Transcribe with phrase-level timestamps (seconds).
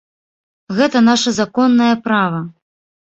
[0.79, 2.41] Гэта наша законнае права.